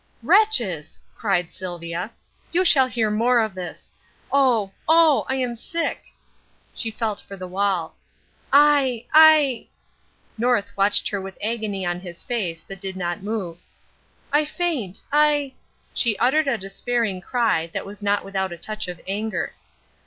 [0.23, 2.09] "Wretches!" cried Sylvia,
[2.51, 3.91] "you shall hear more of this.
[4.31, 5.27] Oh, oh!
[5.29, 6.05] I am sick!"
[6.73, 7.93] she felt for the wall
[8.51, 9.67] "I I"
[10.39, 13.63] North watched her with agony on his face, but did not move.
[14.33, 15.03] "I faint.
[15.11, 15.53] I"
[15.93, 19.53] she uttered a despairing cry that was not without a touch of anger.